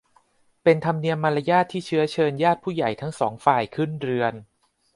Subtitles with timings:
[0.63, 4.33] เป็นธรรมเนียมมารยาทที่เชื้อเชิญญาติผู้ใหญ่ทั้งสองฝ่ายขึ้นเรือน